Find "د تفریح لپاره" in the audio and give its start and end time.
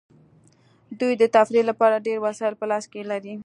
1.21-2.03